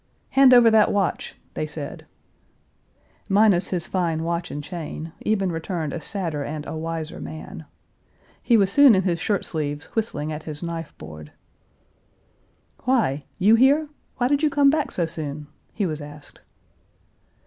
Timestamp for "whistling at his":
9.95-10.63